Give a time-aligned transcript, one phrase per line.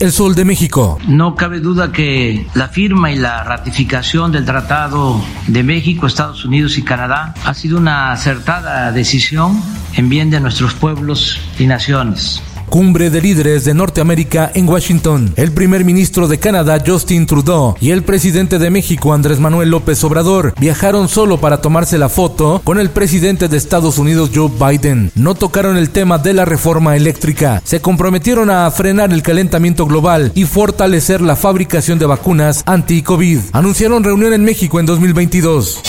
[0.00, 0.98] El Sol de México.
[1.06, 6.76] No cabe duda que la firma y la ratificación del Tratado de México, Estados Unidos
[6.78, 9.62] y Canadá ha sido una acertada decisión
[9.94, 12.42] en bien de nuestros pueblos y naciones.
[12.68, 15.32] Cumbre de líderes de Norteamérica en Washington.
[15.36, 20.02] El primer ministro de Canadá, Justin Trudeau, y el presidente de México, Andrés Manuel López
[20.04, 25.12] Obrador, viajaron solo para tomarse la foto con el presidente de Estados Unidos, Joe Biden.
[25.14, 27.62] No tocaron el tema de la reforma eléctrica.
[27.64, 33.38] Se comprometieron a frenar el calentamiento global y fortalecer la fabricación de vacunas anti-COVID.
[33.52, 35.80] Anunciaron reunión en México en 2022.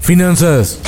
[0.00, 0.78] Finanzas.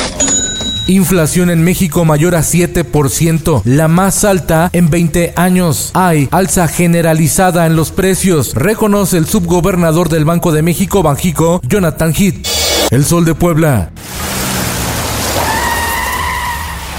[0.87, 5.91] Inflación en México mayor a 7%, la más alta en 20 años.
[5.95, 12.13] Hay alza generalizada en los precios, reconoce el subgobernador del Banco de México, Banjico, Jonathan
[12.15, 12.47] Heath.
[12.91, 13.91] El Sol de Puebla.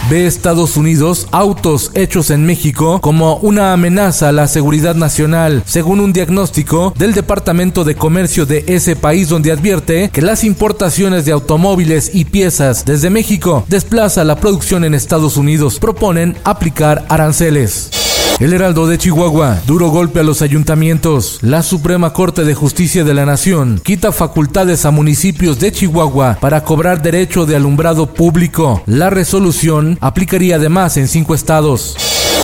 [0.09, 5.99] Ve Estados Unidos autos hechos en México como una amenaza a la seguridad nacional, según
[5.99, 11.31] un diagnóstico del Departamento de Comercio de ese país donde advierte que las importaciones de
[11.31, 15.79] automóviles y piezas desde México desplaza la producción en Estados Unidos.
[15.79, 18.04] Proponen aplicar aranceles.
[18.37, 21.39] El Heraldo de Chihuahua, duro golpe a los ayuntamientos.
[21.41, 26.65] La Suprema Corte de Justicia de la Nación quita facultades a municipios de Chihuahua para
[26.65, 28.83] cobrar derecho de alumbrado público.
[28.87, 31.95] La resolución aplicaría además en cinco estados.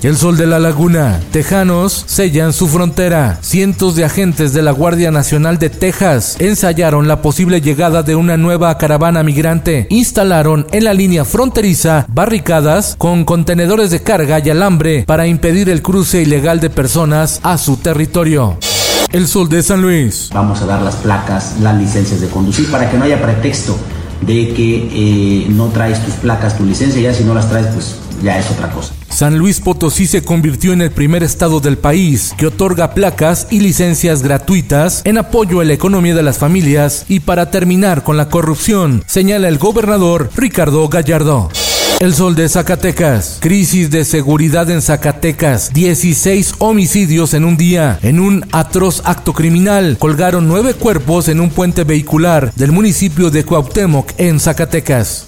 [0.04, 1.20] El sol de la laguna.
[1.32, 3.38] Tejanos sellan su frontera.
[3.42, 8.36] Cientos de agentes de la Guardia Nacional de Texas ensayaron la posible llegada de una
[8.36, 9.86] nueva caravana migrante.
[9.92, 15.84] Instalaron en la línea fronteriza barricadas con contenedores de carga y alambre para impedir el
[15.84, 18.58] cruce ilegal de personas a su territorio.
[19.12, 20.32] El sol de San Luis.
[20.34, 23.78] Vamos a dar las placas, las licencias de conducir para que no haya pretexto
[24.22, 27.96] de que eh, no traes tus placas, tu licencia, ya si no las traes, pues
[28.22, 28.94] ya es otra cosa.
[29.10, 33.60] San Luis Potosí se convirtió en el primer estado del país que otorga placas y
[33.60, 38.30] licencias gratuitas en apoyo a la economía de las familias y para terminar con la
[38.30, 41.50] corrupción, señala el gobernador Ricardo Gallardo.
[42.02, 43.38] El sol de Zacatecas.
[43.42, 45.72] Crisis de seguridad en Zacatecas.
[45.72, 48.00] 16 homicidios en un día.
[48.02, 53.44] En un atroz acto criminal, colgaron nueve cuerpos en un puente vehicular del municipio de
[53.44, 55.28] Cuauhtémoc en Zacatecas.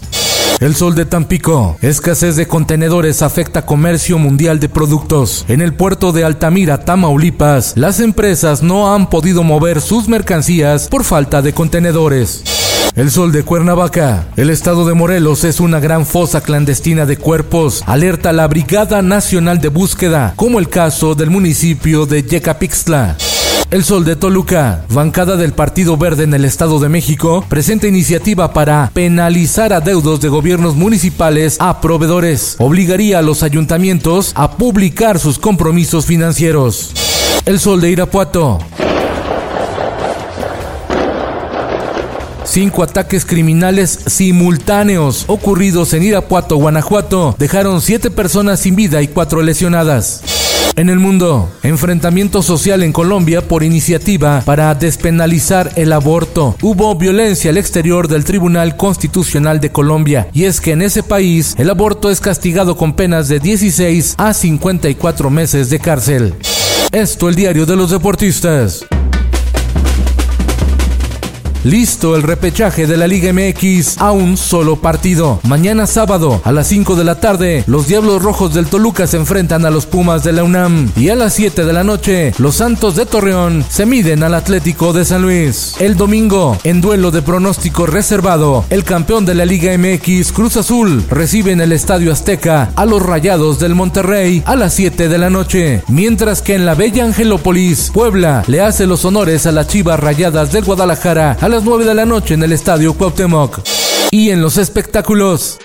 [0.64, 1.78] El sol de Tampico.
[1.82, 5.44] Escasez de contenedores afecta comercio mundial de productos.
[5.50, 11.04] En el puerto de Altamira, Tamaulipas, las empresas no han podido mover sus mercancías por
[11.04, 12.44] falta de contenedores.
[12.96, 14.30] El sol de Cuernavaca.
[14.38, 17.84] El estado de Morelos es una gran fosa clandestina de cuerpos.
[17.86, 23.18] Alerta la Brigada Nacional de Búsqueda, como el caso del municipio de Yecapixtla.
[23.74, 28.54] El Sol de Toluca, bancada del Partido Verde en el Estado de México, presenta iniciativa
[28.54, 32.56] para penalizar adeudos de gobiernos municipales a proveedores.
[32.60, 36.92] Obligaría a los ayuntamientos a publicar sus compromisos financieros.
[37.48, 38.60] El Sol de Irapuato.
[42.44, 49.42] Cinco ataques criminales simultáneos ocurridos en Irapuato, Guanajuato, dejaron siete personas sin vida y cuatro
[49.42, 50.43] lesionadas.
[50.76, 56.56] En el mundo, enfrentamiento social en Colombia por iniciativa para despenalizar el aborto.
[56.64, 61.54] Hubo violencia al exterior del Tribunal Constitucional de Colombia y es que en ese país
[61.60, 66.34] el aborto es castigado con penas de 16 a 54 meses de cárcel.
[66.92, 68.84] Esto el diario de los deportistas.
[71.64, 75.40] Listo el repechaje de la Liga MX a un solo partido.
[75.44, 79.66] Mañana sábado a las 5 de la tarde, los Diablos Rojos del Toluca se enfrentan
[79.66, 82.98] a los Pumas de la UNAM y a las 7 de la noche, los Santos
[82.98, 85.76] de Torreón se miden al Atlético de San Luis.
[85.80, 91.06] El domingo, en duelo de pronóstico reservado, el campeón de la Liga MX Cruz Azul
[91.10, 95.30] recibe en el Estadio Azteca a los Rayados del Monterrey a las 7 de la
[95.30, 99.98] noche, mientras que en la bella Angelópolis, Puebla le hace los honores a las Chivas
[99.98, 103.60] Rayadas del Guadalajara a las 9 de la noche en el Estadio Cuauhtémoc.
[104.10, 105.60] Y en los espectáculos.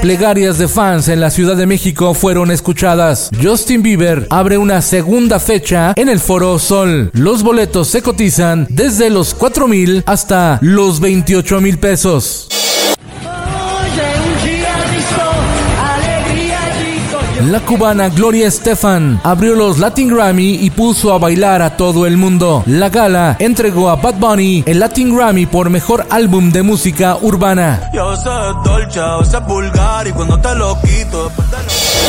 [0.00, 3.30] Plegarias de fans en la Ciudad de México fueron escuchadas.
[3.40, 7.12] Justin Bieber abre una segunda fecha en el Foro Sol.
[7.14, 12.48] Los boletos se cotizan desde los 4 mil hasta los 28 mil pesos.
[17.50, 22.16] La cubana Gloria Estefan abrió los Latin Grammy y puso a bailar a todo el
[22.16, 22.62] mundo.
[22.66, 27.90] La gala entregó a Bad Bunny el Latin Grammy por mejor álbum de música urbana.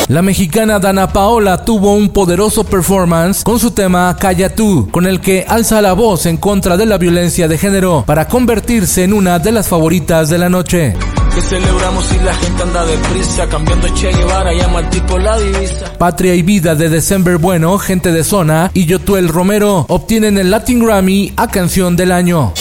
[0.06, 5.20] La mexicana Dana Paola tuvo un poderoso performance con su tema Calla tú, con el
[5.20, 9.40] que alza la voz en contra de la violencia de género para convertirse en una
[9.40, 10.94] de las favoritas de la noche
[11.34, 15.92] que celebramos y la gente anda deprisa, cambiando Che Guevara, llama al tipo la divisa.
[15.98, 20.84] Patria y Vida de December Bueno, Gente de Zona y Yotuel Romero obtienen el Latin
[20.84, 22.52] Grammy a Canción del Año.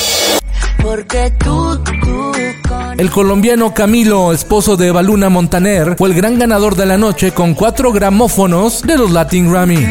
[0.81, 2.31] Porque tú, tú,
[2.97, 7.53] el colombiano Camilo, esposo de Baluna Montaner, fue el gran ganador de la noche con
[7.53, 9.85] cuatro gramófonos de los Latin Grammy.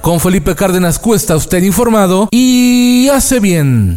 [0.00, 3.96] Con Felipe Cárdenas Cuesta, usted informado y hace bien.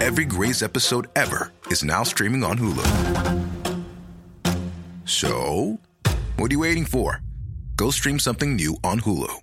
[0.00, 2.86] Every Grey's episode ever is now streaming on Hulu.
[5.04, 5.80] So,
[6.36, 7.20] what are you waiting for?
[7.74, 9.34] Go stream something new on Hulu.